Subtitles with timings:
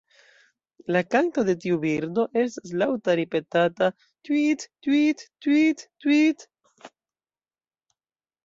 [0.93, 6.47] La kanto de tiu birdo estas laŭta ripetata "tŭiit-tŭiit-tŭiit-tŭiit".